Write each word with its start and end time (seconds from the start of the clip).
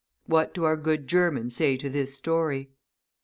What 0.25 0.55
do 0.55 0.63
our 0.63 0.77
good 0.77 1.07
Germans 1.07 1.55
say 1.55 1.77
to 1.77 1.87
this 1.87 2.15
story? 2.15 2.71